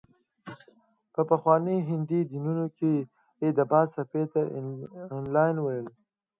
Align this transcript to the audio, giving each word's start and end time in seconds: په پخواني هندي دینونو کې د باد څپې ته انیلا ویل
په 1.13 1.21
پخواني 1.31 1.77
هندي 1.89 2.19
دینونو 2.31 2.65
کې 2.77 2.93
د 3.57 3.59
باد 3.71 3.87
څپې 3.95 4.23
ته 4.31 4.41
انیلا 5.15 5.45
ویل 5.65 5.87